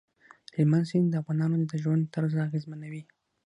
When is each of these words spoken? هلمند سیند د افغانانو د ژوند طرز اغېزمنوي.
هلمند 0.55 0.87
سیند 0.89 1.07
د 1.11 1.15
افغانانو 1.21 1.57
د 1.71 1.73
ژوند 1.81 2.09
طرز 2.13 2.33
اغېزمنوي. 2.47 3.03